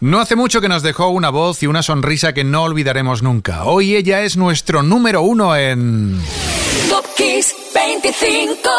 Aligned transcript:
No 0.00 0.18
hace 0.18 0.34
mucho 0.34 0.62
que 0.62 0.68
nos 0.70 0.82
dejó 0.82 1.08
una 1.08 1.28
voz 1.28 1.62
y 1.62 1.66
una 1.66 1.82
sonrisa 1.82 2.32
que 2.32 2.42
no 2.42 2.62
olvidaremos 2.62 3.22
nunca. 3.22 3.64
Hoy 3.64 3.96
ella 3.96 4.22
es 4.22 4.38
nuestro 4.38 4.82
número 4.82 5.20
uno 5.20 5.54
en... 5.54 6.18
Top 6.88 7.04
Kiss 7.18 7.54
25. 7.74 8.70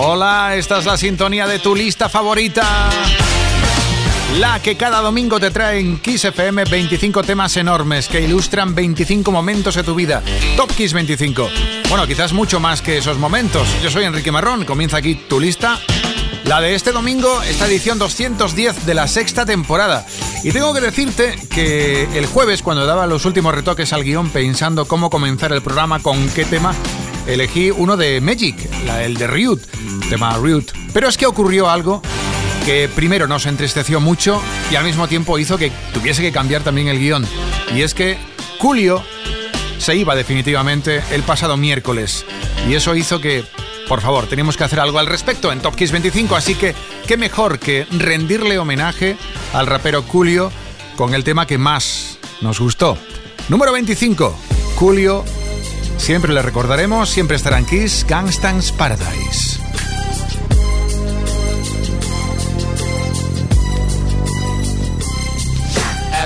Hola, 0.00 0.54
esta 0.54 0.78
es 0.78 0.86
la 0.86 0.96
sintonía 0.96 1.48
de 1.48 1.58
tu 1.58 1.74
lista 1.74 2.08
favorita. 2.08 2.88
La 4.38 4.62
que 4.62 4.76
cada 4.76 5.00
domingo 5.00 5.40
te 5.40 5.50
trae 5.50 5.80
en 5.80 5.98
Kiss 5.98 6.24
FM 6.24 6.66
25 6.66 7.24
temas 7.24 7.56
enormes 7.56 8.06
que 8.06 8.20
ilustran 8.20 8.76
25 8.76 9.32
momentos 9.32 9.74
de 9.74 9.82
tu 9.82 9.96
vida. 9.96 10.22
Top 10.56 10.70
Kiss 10.72 10.92
25. 10.92 11.48
Bueno, 11.88 12.06
quizás 12.06 12.32
mucho 12.32 12.60
más 12.60 12.80
que 12.80 12.98
esos 12.98 13.18
momentos. 13.18 13.66
Yo 13.82 13.90
soy 13.90 14.04
Enrique 14.04 14.30
Marrón, 14.30 14.64
comienza 14.64 14.98
aquí 14.98 15.16
tu 15.16 15.40
lista. 15.40 15.80
La 16.44 16.60
de 16.60 16.76
este 16.76 16.92
domingo, 16.92 17.42
esta 17.42 17.66
edición 17.66 17.98
210 17.98 18.86
de 18.86 18.94
la 18.94 19.08
sexta 19.08 19.44
temporada. 19.44 20.06
Y 20.44 20.52
tengo 20.52 20.72
que 20.74 20.80
decirte 20.80 21.36
que 21.50 22.04
el 22.16 22.26
jueves, 22.26 22.62
cuando 22.62 22.86
daba 22.86 23.08
los 23.08 23.24
últimos 23.24 23.52
retoques 23.52 23.92
al 23.92 24.04
guion 24.04 24.30
pensando 24.30 24.86
cómo 24.86 25.10
comenzar 25.10 25.52
el 25.52 25.60
programa, 25.60 25.98
con 25.98 26.28
qué 26.28 26.44
tema, 26.44 26.72
elegí 27.28 27.70
uno 27.70 27.96
de 27.96 28.20
Magic, 28.20 28.56
el 29.00 29.14
de 29.14 29.26
Ryut, 29.26 29.60
tema 30.08 30.36
Ryut. 30.38 30.72
Pero 30.92 31.08
es 31.08 31.16
que 31.16 31.26
ocurrió 31.26 31.68
algo 31.68 32.02
que 32.64 32.88
primero 32.88 33.28
nos 33.28 33.46
entristeció 33.46 34.00
mucho 34.00 34.42
y 34.70 34.76
al 34.76 34.84
mismo 34.84 35.06
tiempo 35.08 35.38
hizo 35.38 35.58
que 35.58 35.70
tuviese 35.92 36.22
que 36.22 36.32
cambiar 36.32 36.62
también 36.62 36.88
el 36.88 36.98
guion. 36.98 37.26
Y 37.74 37.82
es 37.82 37.94
que 37.94 38.18
Julio 38.58 39.02
se 39.78 39.94
iba 39.94 40.16
definitivamente 40.16 41.02
el 41.12 41.22
pasado 41.22 41.56
miércoles. 41.56 42.24
Y 42.68 42.74
eso 42.74 42.94
hizo 42.94 43.20
que, 43.20 43.44
por 43.88 44.00
favor, 44.00 44.26
teníamos 44.26 44.56
que 44.56 44.64
hacer 44.64 44.80
algo 44.80 44.98
al 44.98 45.06
respecto 45.06 45.52
en 45.52 45.60
Top 45.60 45.76
Kiss 45.76 45.92
25. 45.92 46.34
Así 46.34 46.54
que, 46.54 46.74
qué 47.06 47.16
mejor 47.16 47.58
que 47.58 47.86
rendirle 47.90 48.58
homenaje 48.58 49.16
al 49.52 49.66
rapero 49.66 50.02
Julio 50.02 50.50
con 50.96 51.14
el 51.14 51.24
tema 51.24 51.46
que 51.46 51.58
más 51.58 52.18
nos 52.40 52.58
gustó. 52.58 52.98
Número 53.48 53.72
25, 53.72 54.36
Julio 54.76 55.24
Siempre 55.98 56.32
le 56.32 56.40
recordaremos, 56.40 57.10
siempre 57.10 57.36
estará 57.36 57.58
en 57.58 57.66
Kiss, 57.66 58.06
Gangstans 58.08 58.72
Paradise. 58.72 59.57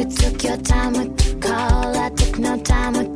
You 0.00 0.06
took 0.06 0.42
your 0.44 0.56
time 0.56 0.94
with 0.94 1.14
the 1.18 1.46
call. 1.46 1.94
I 1.94 2.08
took 2.08 2.38
no 2.38 2.56
time 2.56 2.94
with 2.94 3.09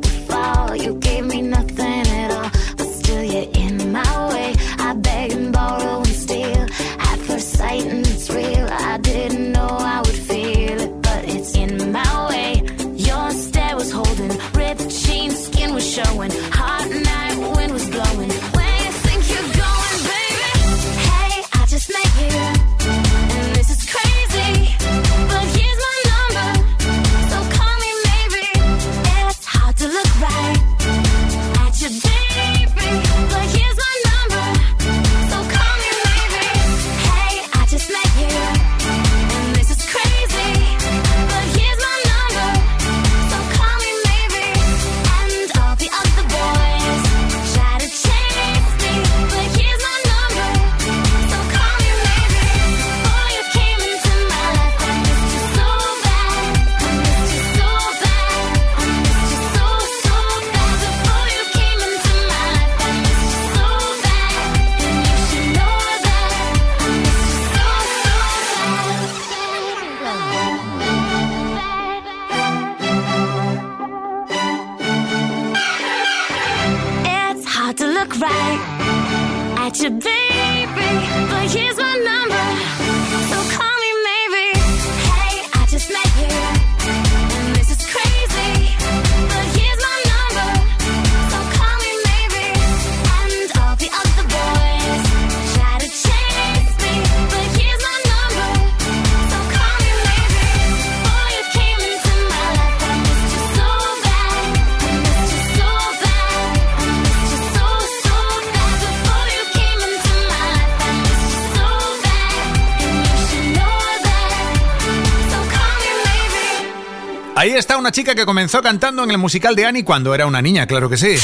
chica 117.95 118.13
que 118.13 118.25
comenzó 118.25 118.61
cantando 118.61 119.05
en 119.05 119.11
el 119.11 119.17
musical 119.17 119.55
de 119.55 119.65
Annie 119.65 119.85
cuando 119.85 120.13
era 120.13 120.25
una 120.25 120.41
niña, 120.41 120.67
claro 120.67 120.89
que 120.89 120.97
sí. 120.97 121.15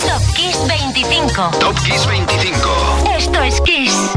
Top 0.00 0.34
Kiss 0.36 0.56
25. 0.68 1.50
Top 1.58 1.76
Kiss 1.82 2.06
25. 2.06 3.08
Esto 3.18 3.42
es 3.42 3.60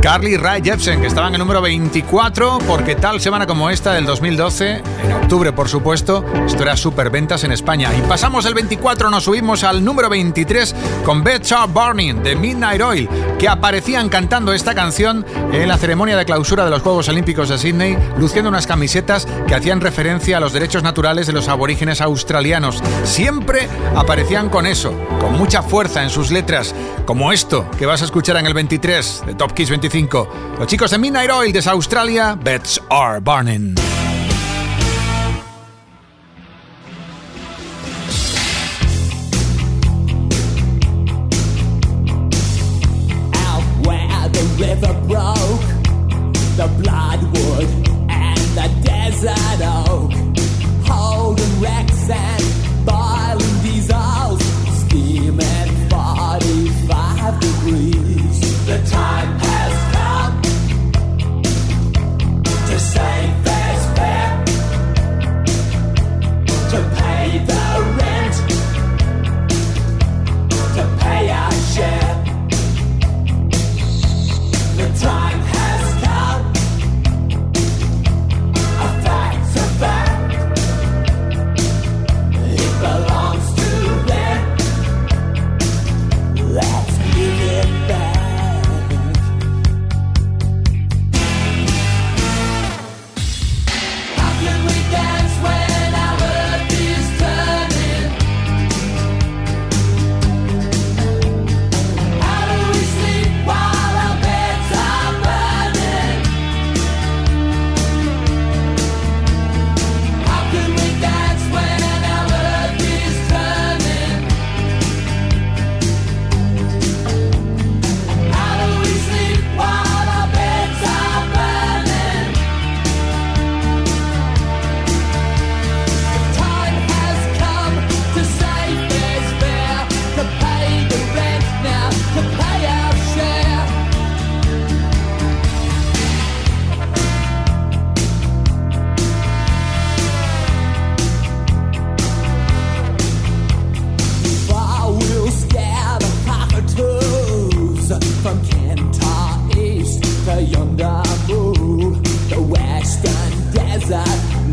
Carly 0.02 0.38
Rae 0.38 0.62
Jepsen, 0.62 1.02
que 1.02 1.08
estaba 1.08 1.28
en 1.30 1.38
número 1.38 1.62
24, 1.62 2.60
porque 2.68 2.96
tal 2.96 3.22
semana 3.22 3.48
como 3.48 3.70
esta 3.70 3.94
del 3.94 4.06
2012, 4.06 4.84
en 5.04 5.12
octubre 5.14 5.52
por 5.54 5.70
supuesto, 5.70 6.26
esto 6.46 6.64
era 6.64 6.76
ventas 7.10 7.44
en 7.44 7.52
España. 7.52 7.92
Y 7.98 8.02
pasamos 8.02 8.46
el 8.46 8.54
24, 8.54 9.10
nos 9.10 9.24
subimos 9.24 9.64
al 9.64 9.84
número 9.84 10.10
23 10.10 10.76
con 11.04 11.24
Beth 11.24 11.44
Sharp 11.44 11.72
Burning 11.74 12.22
de 12.24 12.36
Midnight 12.36 12.82
Oil, 12.82 13.10
que 13.40 13.48
aparecían 13.48 14.10
cantando 14.10 14.54
esta 14.54 14.76
canción 14.76 15.26
en 15.52 15.68
la 15.68 15.78
ceremonia 15.78 16.18
de 16.18 16.26
clausura 16.26 16.66
de 16.66 16.72
los 16.72 16.82
Juegos 16.82 17.08
Olímpicos 17.10 17.50
de 17.50 17.58
Sydney, 17.58 17.98
luciendo 18.18 18.50
unas 18.50 18.68
camisetas 18.68 19.28
que 19.48 19.56
hacían 19.56 19.82
referencia 19.82 20.38
a 20.38 20.40
los 20.40 20.54
derechos 20.54 20.84
naturales 20.84 21.28
de 21.28 21.34
los 21.34 21.48
aborígenes 21.48 22.02
australianos. 22.02 22.82
Siempre 23.04 23.68
aparecían 23.96 24.50
con 24.50 24.66
eso, 24.66 24.94
con 25.20 25.34
mucha 25.34 25.64
fuerza 25.64 26.04
en 26.04 26.10
sus 26.10 26.32
letras, 26.32 26.76
como 27.06 27.32
esto 27.32 27.70
que 27.78 27.86
vas 27.86 28.02
a 28.02 28.06
escuchar 28.06 28.38
en 28.38 28.46
el 28.46 28.54
23 28.54 29.24
de 29.26 29.45
Top 29.46 29.54
Kiss 29.54 29.70
25. 29.70 30.28
Los 30.58 30.68
chicos 30.68 30.90
de 30.90 30.98
Midnight 30.98 31.30
Oil 31.30 31.54
desde 31.54 31.70
Australia, 31.70 32.36
Bets 32.36 32.82
Are 32.90 33.20
Burning. 33.20 33.76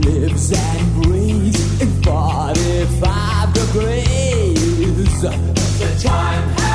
lives 0.05 0.53
and 0.53 1.03
breathes 1.03 1.81
in 1.81 2.03
45 2.03 3.53
degrees. 3.55 5.23
The 5.23 6.01
time 6.03 6.72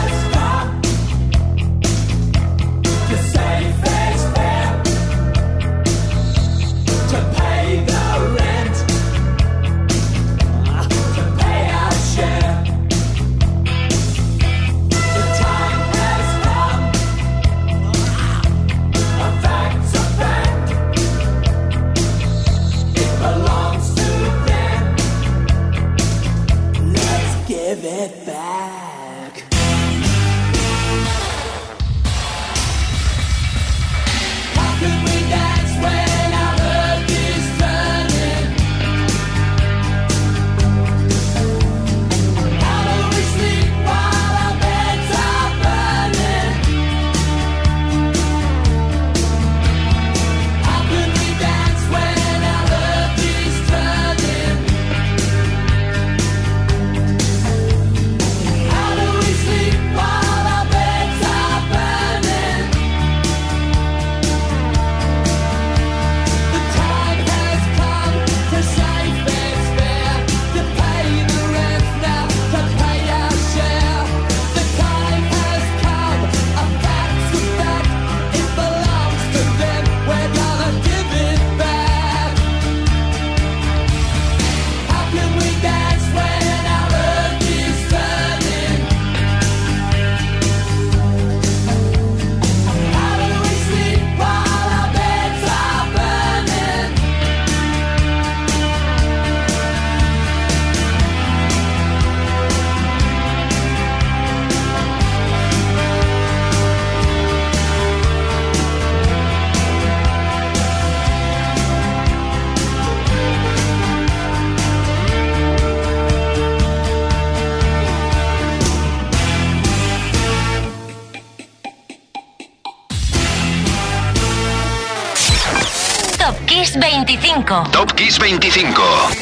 Top 127.78 127.96
Kiss 127.96 128.18
25. 128.18 129.17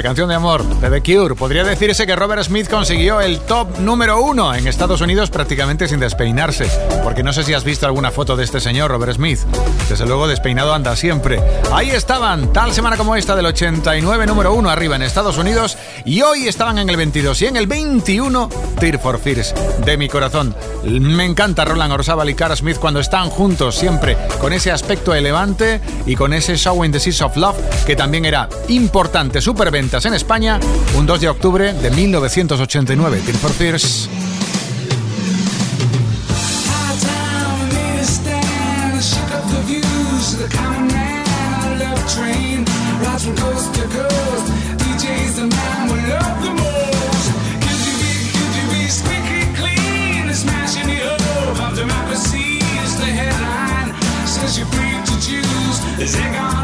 La 0.00 0.04
canción 0.04 0.30
de 0.30 0.34
amor 0.34 0.64
de 0.64 0.88
The 0.88 1.02
Cure. 1.02 1.34
Podría 1.34 1.62
decirse 1.62 2.06
que 2.06 2.16
Robert 2.16 2.42
Smith 2.42 2.70
consiguió 2.70 3.20
el 3.20 3.38
top 3.40 3.80
número 3.80 4.22
uno 4.22 4.54
en 4.54 4.66
Estados 4.66 5.02
Unidos 5.02 5.28
prácticamente 5.28 5.86
sin 5.88 6.00
despeinarse. 6.00 6.66
Porque 7.04 7.22
no 7.22 7.34
sé 7.34 7.44
si 7.44 7.52
has 7.52 7.64
visto 7.64 7.84
alguna 7.84 8.10
foto 8.10 8.34
de 8.34 8.44
este 8.44 8.60
señor, 8.60 8.90
Robert 8.90 9.12
Smith. 9.12 9.40
Desde 9.90 10.06
luego, 10.06 10.26
despeinado 10.26 10.72
anda 10.72 10.96
siempre. 10.96 11.38
Ahí 11.70 11.90
estaban, 11.90 12.50
tal 12.50 12.72
semana 12.72 12.96
como 12.96 13.14
esta 13.14 13.36
del 13.36 13.44
89, 13.44 14.24
número 14.24 14.54
uno 14.54 14.70
arriba 14.70 14.96
en 14.96 15.02
Estados 15.02 15.36
Unidos. 15.36 15.76
Y 16.06 16.22
hoy 16.22 16.48
estaban 16.48 16.78
en 16.78 16.88
el 16.88 16.96
22 16.96 17.42
y 17.42 17.46
en 17.48 17.56
el 17.56 17.66
21, 17.66 18.48
Tear 18.80 18.98
for 18.98 19.20
Fears, 19.20 19.54
de 19.84 19.96
mi 19.98 20.08
corazón. 20.08 20.54
Me 20.84 21.26
encanta 21.26 21.66
Roland 21.66 21.92
Orzábal 21.92 22.30
y 22.30 22.34
Cara 22.34 22.56
Smith 22.56 22.78
cuando 22.78 22.98
están 22.98 23.28
juntos, 23.28 23.76
siempre 23.76 24.16
con 24.40 24.54
ese 24.54 24.72
aspecto 24.72 25.14
elevante 25.14 25.82
y 26.06 26.16
con 26.16 26.32
ese 26.32 26.56
Show 26.56 26.82
in 26.82 26.90
the 26.90 26.98
Seas 26.98 27.20
of 27.20 27.36
Love, 27.36 27.56
que 27.86 27.94
también 27.94 28.24
era 28.24 28.48
importante. 28.68 29.42
Superventas 29.42 30.06
en 30.06 30.14
España, 30.14 30.58
un 30.96 31.04
2 31.04 31.20
de 31.20 31.28
octubre 31.28 31.74
de 31.74 31.90
1989. 31.90 33.20
Tear 33.24 33.36
for 33.36 33.52
Fears. 33.52 34.08
Ziggy. 56.06 56.59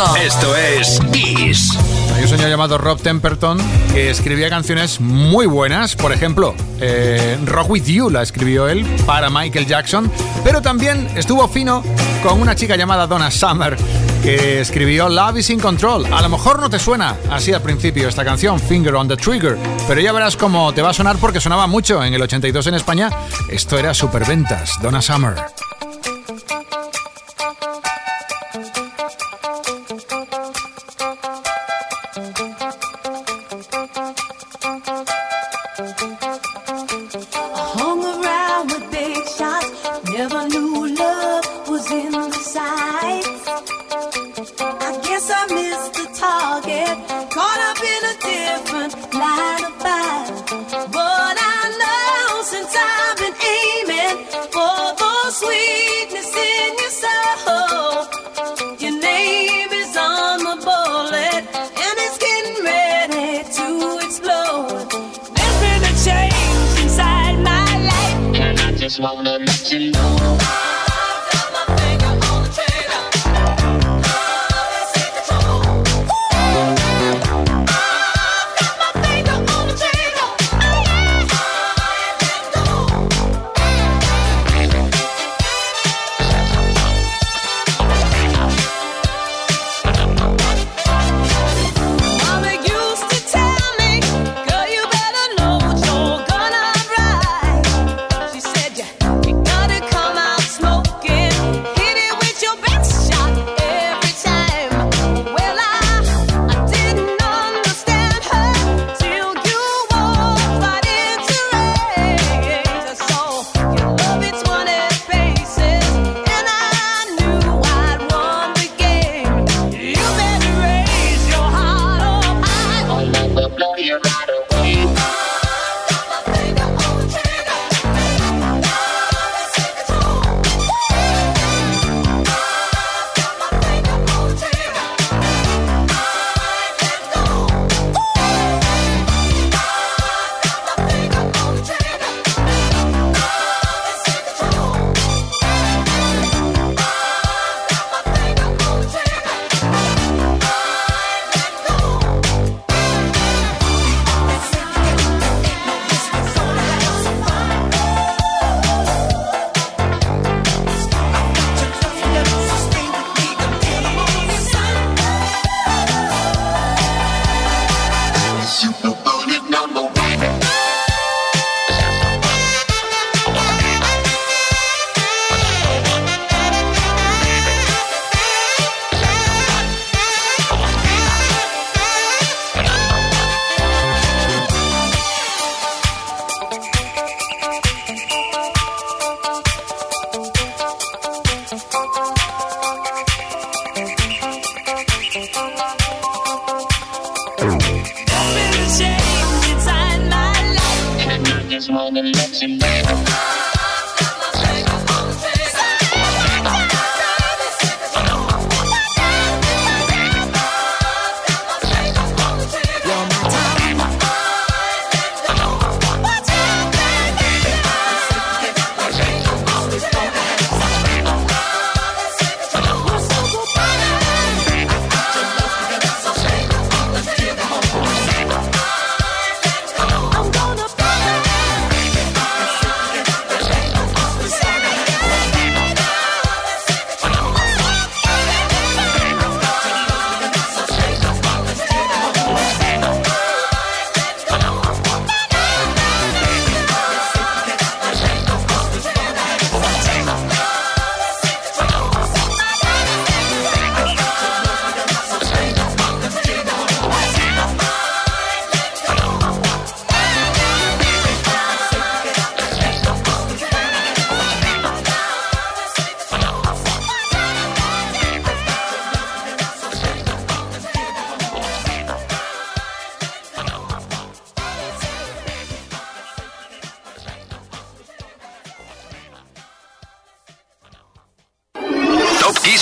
Esto 0.00 0.56
es 0.56 0.98
Kiss. 1.12 1.76
Hay 2.14 2.22
un 2.22 2.28
señor 2.28 2.48
llamado 2.48 2.78
Rob 2.78 2.98
Temperton 3.02 3.58
que 3.92 4.08
escribía 4.08 4.48
canciones 4.48 4.98
muy 4.98 5.44
buenas. 5.44 5.94
Por 5.94 6.12
ejemplo, 6.12 6.54
eh, 6.80 7.38
Rock 7.44 7.70
With 7.70 7.84
You 7.84 8.08
la 8.08 8.22
escribió 8.22 8.66
él 8.68 8.86
para 9.04 9.28
Michael 9.28 9.66
Jackson. 9.66 10.10
Pero 10.42 10.62
también 10.62 11.06
estuvo 11.16 11.46
fino 11.48 11.82
con 12.22 12.40
una 12.40 12.54
chica 12.54 12.76
llamada 12.76 13.06
Donna 13.06 13.30
Summer 13.30 13.76
que 14.22 14.60
escribió 14.60 15.10
Love 15.10 15.38
is 15.38 15.50
in 15.50 15.60
Control. 15.60 16.06
A 16.10 16.22
lo 16.22 16.30
mejor 16.30 16.60
no 16.60 16.70
te 16.70 16.78
suena 16.78 17.16
así 17.30 17.52
al 17.52 17.60
principio 17.60 18.08
esta 18.08 18.24
canción, 18.24 18.58
Finger 18.58 18.94
on 18.94 19.06
the 19.06 19.16
Trigger, 19.16 19.58
pero 19.86 20.00
ya 20.00 20.12
verás 20.12 20.36
cómo 20.36 20.72
te 20.72 20.80
va 20.80 20.90
a 20.90 20.94
sonar 20.94 21.18
porque 21.18 21.40
sonaba 21.40 21.66
mucho 21.66 22.02
en 22.02 22.14
el 22.14 22.22
82 22.22 22.66
en 22.68 22.74
España. 22.74 23.10
Esto 23.50 23.78
era 23.78 23.92
superventas, 23.92 24.72
Donna 24.80 25.02
Summer. 25.02 25.34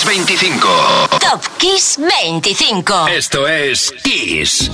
25. 0.09 0.67
Esto 3.09 3.47
es 3.47 3.93
Kiss. 4.01 4.71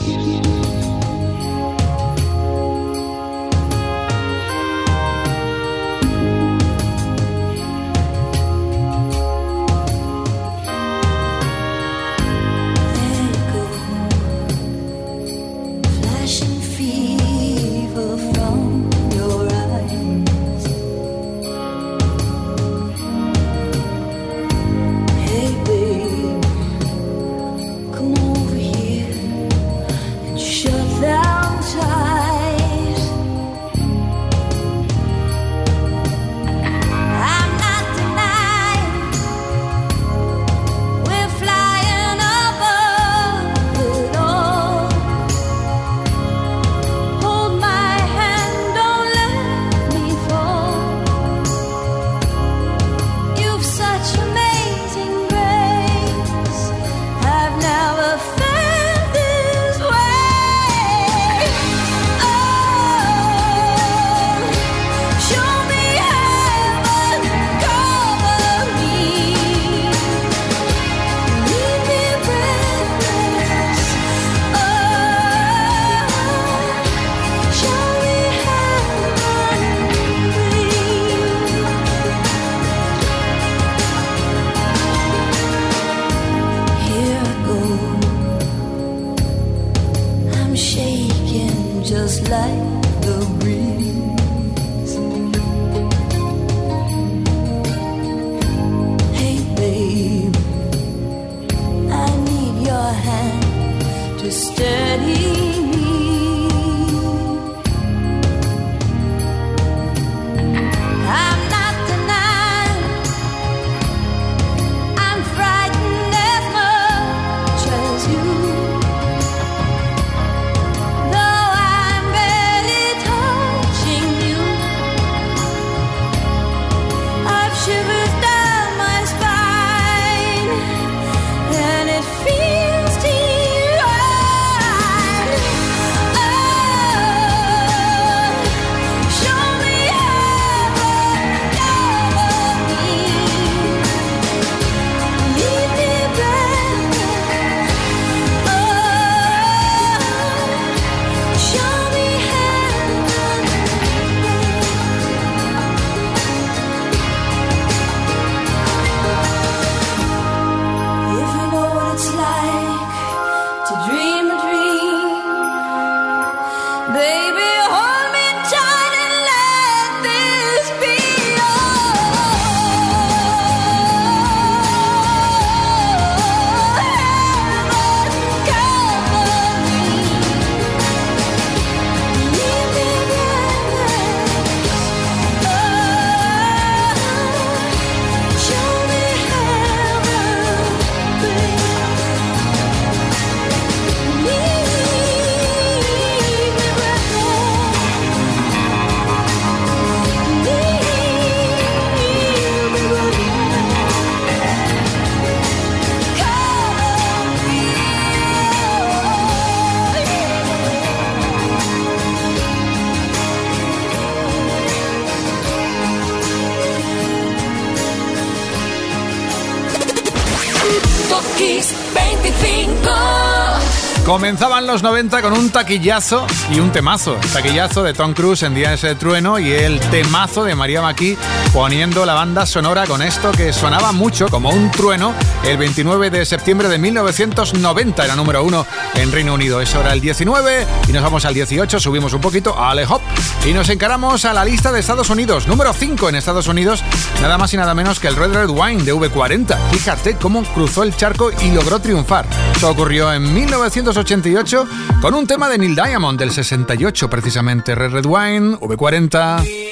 Comenzaban 224.15 224.65
los 224.65 224.81
90 224.81 225.21
con 225.21 225.33
un 225.33 225.49
taquillazo 225.49 226.25
y 226.49 226.61
un 226.61 226.71
temazo. 226.71 227.17
taquillazo 227.33 227.83
de 227.83 227.93
Tom 227.93 228.13
Cruise 228.13 228.43
en 228.43 228.55
Días 228.55 228.81
de 228.81 228.95
Trueno 228.95 229.39
y 229.39 229.51
el 229.51 229.77
temazo 229.81 230.45
de 230.45 230.55
María 230.55 230.81
Maquí 230.81 231.17
poniendo 231.51 232.05
la 232.05 232.13
banda 232.13 232.45
sonora 232.45 232.85
con 232.87 233.01
esto 233.01 233.33
que 233.33 233.51
sonaba 233.51 233.91
mucho 233.91 234.29
como 234.29 234.51
un 234.51 234.71
trueno 234.71 235.13
el 235.43 235.57
29 235.57 236.09
de 236.11 236.25
septiembre 236.25 236.69
de 236.69 236.77
1990. 236.77 238.05
Era 238.05 238.15
número 238.15 238.41
uno 238.45 238.65
en 238.93 239.11
Reino 239.11 239.33
Unido. 239.33 239.59
Eso 239.59 239.81
era 239.81 239.91
el 239.91 239.99
19 239.99 240.65
y 240.87 240.93
nos 240.93 241.03
vamos 241.03 241.25
al 241.25 241.33
18, 241.33 241.77
subimos 241.81 242.13
un 242.13 242.21
poquito 242.21 242.57
a 242.57 242.71
Ale 242.71 242.85
Hop 242.85 243.01
y 243.45 243.51
nos 243.51 243.67
encaramos 243.67 244.23
a 244.23 244.31
la 244.31 244.45
lista 244.45 244.71
de 244.71 244.79
Estados 244.79 245.09
Unidos. 245.09 245.45
Número 245.45 245.73
5 245.73 246.07
en 246.07 246.15
Estados 246.15 246.47
Unidos, 246.47 246.85
nada 247.25 247.39
más 247.39 247.51
y 247.55 247.57
nada 247.57 247.73
menos 247.73 247.99
que 247.99 248.07
el 248.07 248.15
Red 248.15 248.33
Red 248.33 248.49
Wine 248.49 248.83
de 248.83 248.93
V40. 248.93 249.57
Fíjate 249.71 250.15
cómo 250.15 250.43
cruzó 250.43 250.83
el 250.83 250.95
charco 250.95 251.31
y 251.41 251.49
logró 251.49 251.79
triunfar. 251.79 252.27
Esto 252.53 252.69
ocurrió 252.69 253.11
en 253.11 253.33
1988 253.33 254.67
con 255.01 255.15
un 255.15 255.25
tema 255.25 255.49
de 255.49 255.57
Neil 255.57 255.73
Diamond 255.75 256.19
del 256.19 256.29
68 256.29 257.09
precisamente. 257.09 257.73
Red 257.73 257.93
Red 257.93 258.05
Wine, 258.05 258.57
V40. 258.59 259.64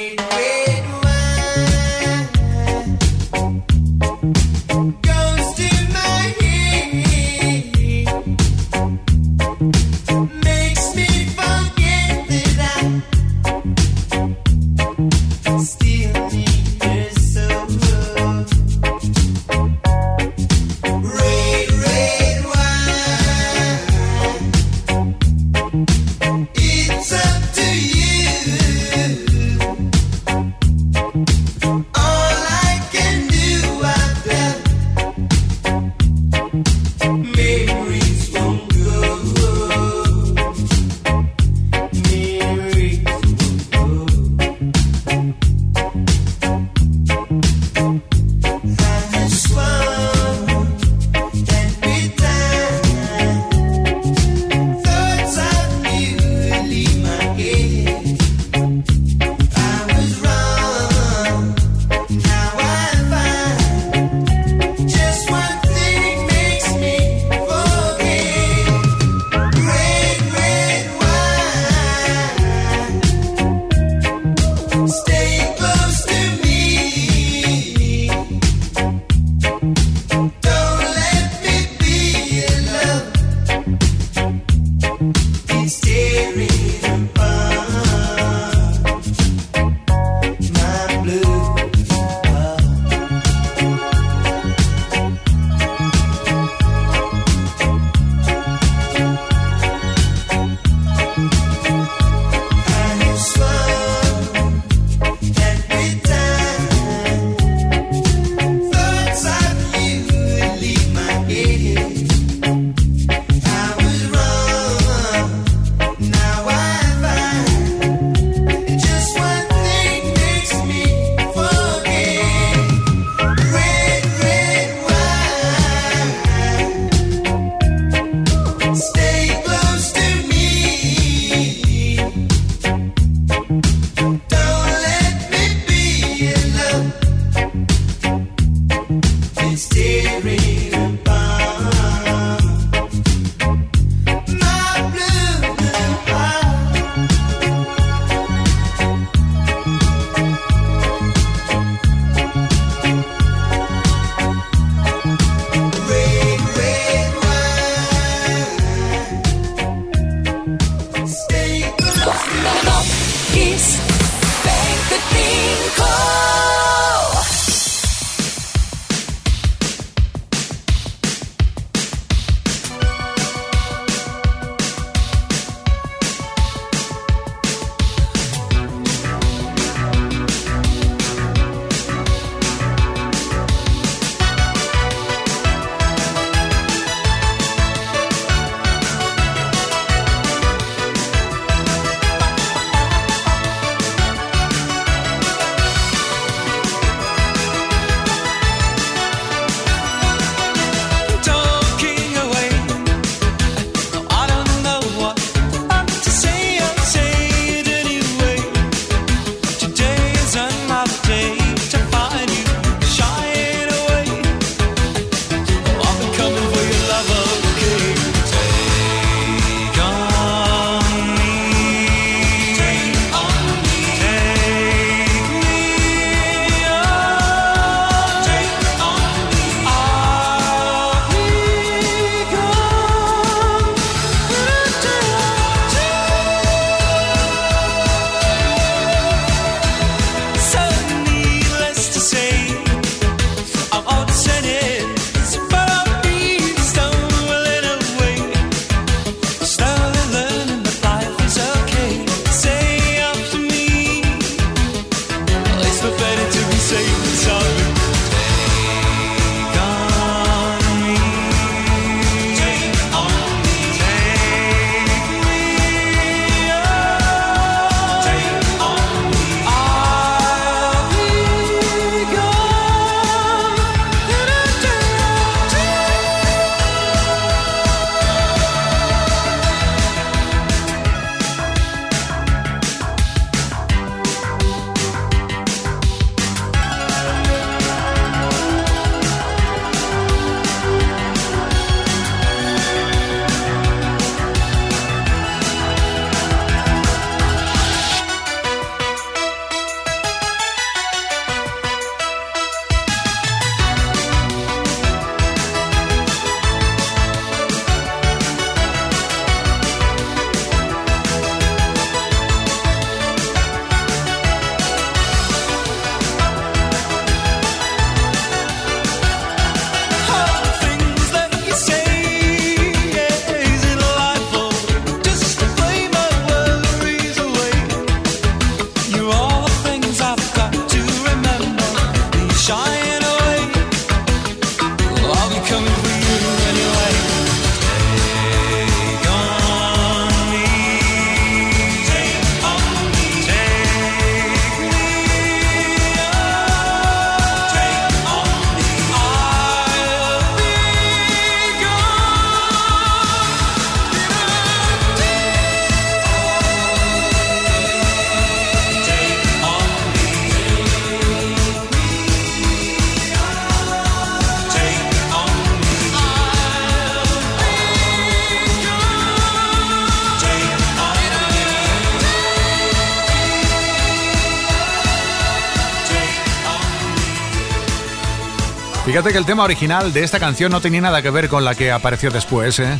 Que 379.13 379.19
el 379.19 379.25
tema 379.25 379.43
original 379.43 379.93
de 379.93 380.03
esta 380.03 380.19
canción 380.19 380.51
no 380.51 380.59
tenía 380.59 380.81
nada 380.81 381.03
que 381.03 381.11
ver 381.11 381.29
con 381.29 381.45
la 381.45 381.53
que 381.53 381.71
apareció 381.71 382.09
después, 382.09 382.57
¿eh? 382.57 382.79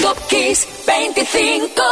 Top 0.00 0.16
Kiss 0.28 0.68
25. 0.86 1.82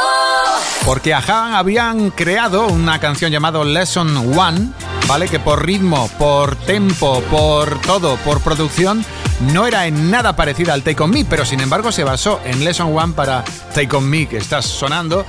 Porque 0.84 1.12
Aja 1.12 1.58
habían 1.58 2.10
creado 2.10 2.68
una 2.68 3.00
canción 3.00 3.32
llamada 3.32 3.64
Lesson 3.64 4.38
One, 4.38 4.68
¿vale? 5.08 5.28
Que 5.28 5.40
por 5.40 5.66
ritmo, 5.66 6.08
por 6.16 6.54
tempo, 6.54 7.20
por 7.22 7.80
todo, 7.80 8.16
por 8.18 8.40
producción, 8.40 9.04
no 9.40 9.66
era 9.66 9.86
en 9.86 10.10
nada 10.10 10.36
parecida 10.36 10.72
al 10.72 10.82
Take 10.82 11.02
On 11.02 11.10
Me, 11.10 11.24
pero 11.24 11.44
sin 11.44 11.60
embargo 11.60 11.92
se 11.92 12.04
basó 12.04 12.40
en 12.44 12.64
Lesson 12.64 12.96
One 12.96 13.12
para 13.14 13.44
Take 13.74 13.94
On 13.96 14.08
Me, 14.08 14.26
que 14.26 14.38
estás 14.38 14.66
sonando. 14.66 15.24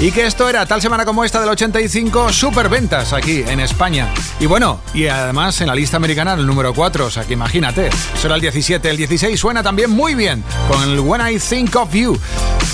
Y 0.00 0.12
que 0.12 0.26
esto 0.26 0.48
era 0.48 0.64
tal 0.66 0.80
semana 0.80 1.04
como 1.04 1.24
esta 1.24 1.40
del 1.40 1.50
85, 1.50 2.32
super 2.32 2.68
ventas 2.68 3.12
aquí 3.12 3.42
en 3.46 3.60
España. 3.60 4.08
Y 4.38 4.46
bueno, 4.46 4.80
y 4.94 5.06
además 5.06 5.60
en 5.60 5.66
la 5.66 5.74
lista 5.74 5.96
americana 5.96 6.34
el 6.34 6.46
número 6.46 6.72
4, 6.72 7.06
o 7.06 7.10
sea 7.10 7.24
que 7.24 7.34
imagínate, 7.34 7.88
eso 7.88 8.26
era 8.26 8.36
el 8.36 8.40
17, 8.40 8.88
el 8.88 8.96
16 8.96 9.38
suena 9.38 9.62
también 9.62 9.90
muy 9.90 10.14
bien 10.14 10.42
con 10.68 10.82
el 10.82 11.00
When 11.00 11.20
I 11.26 11.38
Think 11.38 11.76
of 11.76 11.92
You. 11.92 12.18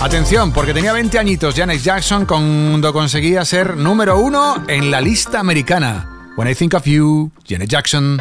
Atención, 0.01 0.53
porque 0.53 0.75
tenía 0.75 0.93
20 0.93 1.19
añitos 1.19 1.55
Janet 1.55 1.83
Jackson 1.83 2.27
cuando 2.27 2.93
conseguía 2.93 3.45
ser 3.45 3.77
número 3.77 4.19
uno 4.19 4.63
en 4.69 4.91
la 4.91 5.01
lista 5.01 5.41
americana. 5.41 6.09
When 6.37 6.49
I 6.49 6.55
Think 6.55 6.75
of 6.75 6.85
You, 6.85 7.33
Janet 7.49 7.71
Jackson. 7.71 8.21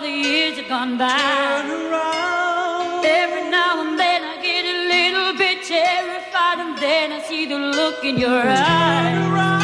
all 0.00 0.06
the 0.06 0.12
years 0.12 0.56
have 0.56 0.68
gone 0.68 0.96
by. 0.96 1.08
Turn 1.08 1.92
around. 1.92 3.04
Every 3.04 3.50
now 3.50 3.82
and 3.82 3.98
then 3.98 4.22
I 4.24 4.40
get 4.42 4.64
a 4.64 4.78
little 4.94 5.36
bit 5.36 5.62
terrified, 5.64 6.58
and 6.58 6.78
then 6.78 7.12
I 7.12 7.20
see 7.22 7.44
the 7.46 7.58
look 7.58 8.02
in 8.04 8.16
your 8.18 8.42
eyes. 8.46 9.30
Around. 9.30 9.59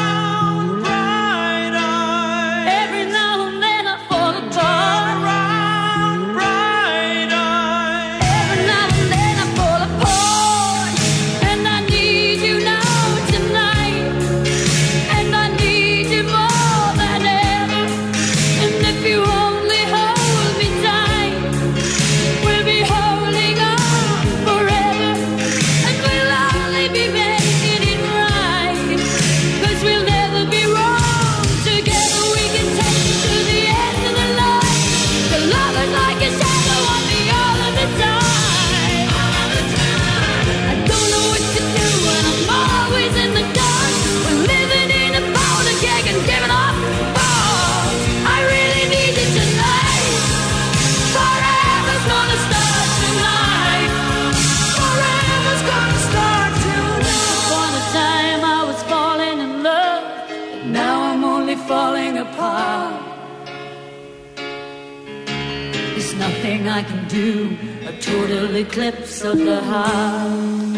eclipse 68.56 69.22
of 69.22 69.36
the 69.36 69.60
heart. 69.60 70.76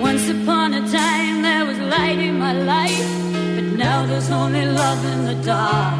Once 0.00 0.28
upon 0.28 0.74
a 0.74 0.82
time 0.90 1.42
there 1.42 1.64
was 1.64 1.78
light 1.78 2.18
in 2.18 2.38
my 2.38 2.52
life, 2.52 3.08
but 3.54 3.64
now 3.76 4.04
there's 4.06 4.30
only 4.30 4.64
love 4.66 5.04
in 5.12 5.24
the 5.26 5.44
dark. 5.44 5.97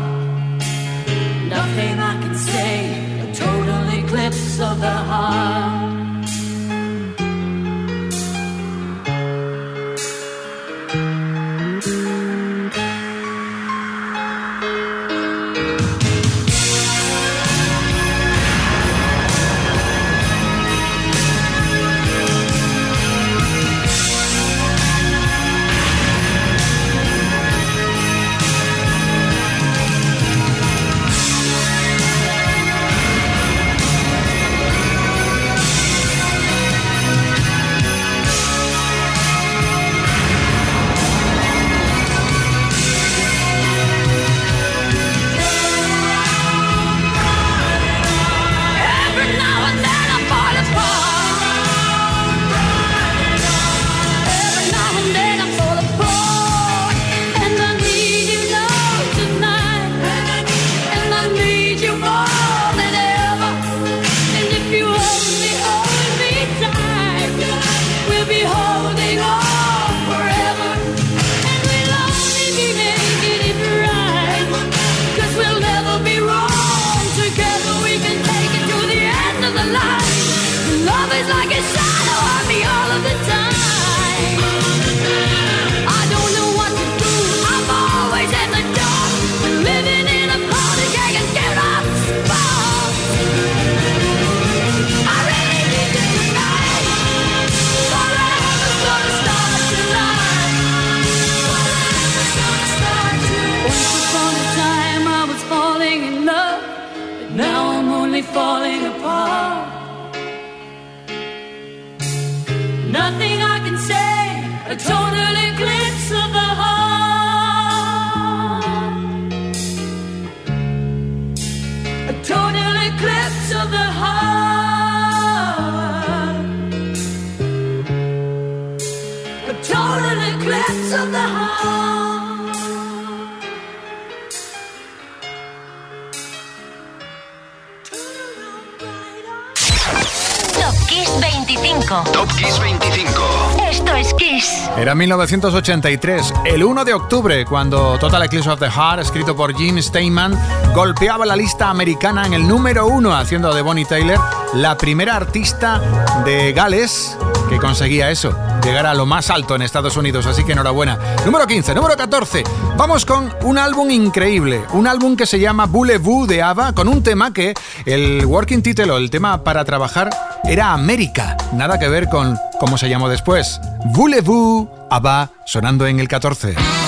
Era 144.78 144.94
1983, 144.94 146.34
el 146.44 146.62
1 146.62 146.84
de 146.84 146.94
octubre, 146.94 147.44
cuando 147.44 147.98
Total 147.98 148.22
Eclipse 148.22 148.48
of 148.48 148.60
the 148.60 148.70
Heart, 148.70 149.00
escrito 149.00 149.34
por 149.34 149.52
Gene 149.52 149.82
Steinman, 149.82 150.38
golpeaba 150.72 151.26
la 151.26 151.34
lista 151.34 151.68
americana 151.68 152.24
en 152.24 152.34
el 152.34 152.46
número 152.46 152.86
1, 152.86 153.12
haciendo 153.12 153.52
de 153.52 153.60
Bonnie 153.60 153.84
Taylor 153.84 154.20
la 154.54 154.78
primera 154.78 155.16
artista 155.16 155.80
de 156.24 156.52
Gales 156.52 157.18
que 157.48 157.58
conseguía 157.58 158.10
eso, 158.10 158.34
llegar 158.62 158.86
a 158.86 158.94
lo 158.94 159.06
más 159.06 159.30
alto 159.30 159.54
en 159.54 159.62
Estados 159.62 159.96
Unidos, 159.96 160.26
así 160.26 160.44
que 160.44 160.52
enhorabuena. 160.52 160.98
Número 161.24 161.46
15, 161.46 161.74
número 161.74 161.96
14. 161.96 162.44
Vamos 162.76 163.04
con 163.04 163.32
un 163.42 163.58
álbum 163.58 163.90
increíble, 163.90 164.62
un 164.72 164.86
álbum 164.86 165.16
que 165.16 165.26
se 165.26 165.38
llama 165.40 165.66
Boulevou 165.66 166.26
de 166.26 166.42
Ava, 166.42 166.72
con 166.72 166.88
un 166.88 167.02
tema 167.02 167.32
que 167.32 167.54
el 167.86 168.24
working 168.26 168.62
title 168.62 168.90
o 168.90 168.98
el 168.98 169.10
tema 169.10 169.42
para 169.44 169.64
trabajar 169.64 170.10
era 170.44 170.72
América, 170.72 171.36
nada 171.52 171.78
que 171.78 171.88
ver 171.88 172.08
con 172.08 172.36
cómo 172.60 172.78
se 172.78 172.88
llamó 172.88 173.08
después. 173.08 173.60
Boulevou 173.86 174.68
Ava 174.90 175.30
sonando 175.44 175.86
en 175.86 176.00
el 176.00 176.08
14. 176.08 176.87